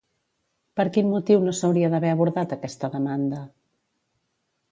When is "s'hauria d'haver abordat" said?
1.57-2.57